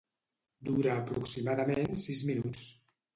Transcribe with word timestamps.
Dura 0.69 0.95
aproximadament 1.01 1.93
sis 2.05 2.23
minuts. 2.31 2.65